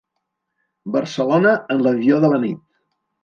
Barcelona 0.95 1.53
en 1.75 1.85
l'avió 1.89 2.19
de 2.25 2.33
la 2.35 2.41
nit. 2.47 2.65